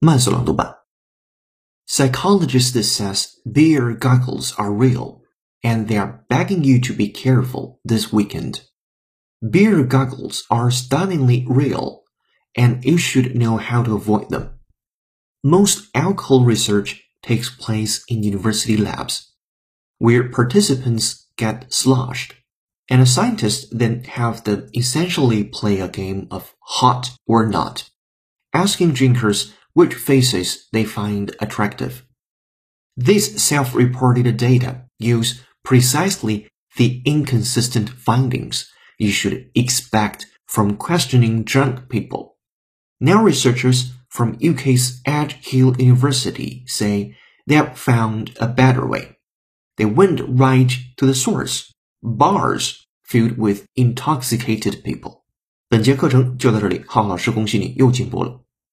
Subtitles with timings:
[0.00, 0.84] 慢速朗读版。
[1.86, 5.22] Psychologist says beer goggles are real,
[5.62, 8.62] and they are begging you to be careful this weekend.
[9.40, 12.02] Beer goggles are stunningly real,
[12.56, 14.60] and you should know how to avoid them.
[15.42, 19.32] Most alcohol research takes place in university labs,
[19.98, 22.34] where participants get sloshed,
[22.88, 27.90] and scientists then have them essentially play a game of hot or not,
[28.52, 32.03] asking drinkers which faces they find attractive.
[32.97, 42.37] This self-reported data use precisely the inconsistent findings you should expect from questioning drunk people.
[42.99, 47.15] Now researchers from UK's Edge Hill University say
[47.47, 49.17] they have found a better way.
[49.77, 51.71] They went right to the source,
[52.03, 55.23] bars filled with intoxicated people.
[55.69, 58.43] 本节课程就到这里，浩老师恭喜你又进步了。